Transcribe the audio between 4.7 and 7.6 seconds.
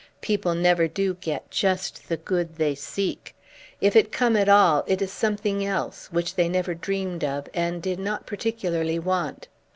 it is something else, which they never dreamed of,